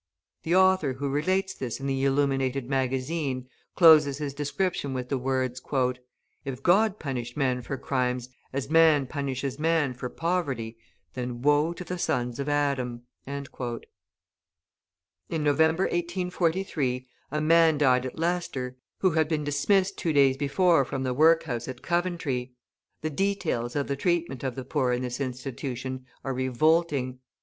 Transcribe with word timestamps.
The 0.41 0.55
author 0.55 0.93
who 0.93 1.11
relates 1.11 1.53
this 1.53 1.79
in 1.79 1.85
the 1.85 2.03
Illuminated 2.05 2.67
Magazine, 2.67 3.47
closes 3.75 4.17
his 4.17 4.33
description 4.33 4.95
with 4.95 5.09
the 5.09 5.17
words: 5.19 5.61
"If 6.43 6.63
God 6.63 6.97
punished 6.97 7.37
men 7.37 7.61
for 7.61 7.77
crimes 7.77 8.27
as 8.51 8.67
man 8.67 9.05
punishes 9.05 9.59
man 9.59 9.93
for 9.93 10.09
poverty, 10.09 10.79
then 11.13 11.43
woe 11.43 11.71
to 11.73 11.83
the 11.83 11.99
sons 11.99 12.39
of 12.39 12.49
Adam!" 12.49 13.03
In 13.27 13.43
November, 15.43 15.83
1843, 15.83 17.07
a 17.31 17.39
man 17.39 17.77
died 17.77 18.07
at 18.07 18.17
Leicester, 18.17 18.77
who 19.01 19.11
had 19.11 19.27
been 19.27 19.43
dismissed 19.43 19.99
two 19.99 20.13
days 20.13 20.35
before 20.35 20.83
from 20.83 21.03
the 21.03 21.13
workhouse 21.13 21.67
at 21.67 21.83
Coventry. 21.83 22.55
The 23.01 23.11
details 23.11 23.75
of 23.75 23.85
the 23.87 23.95
treatment 23.95 24.43
of 24.43 24.55
the 24.55 24.65
poor 24.65 24.91
in 24.93 25.03
this 25.03 25.21
institution 25.21 26.07
are 26.23 26.33
revolting. 26.33 27.19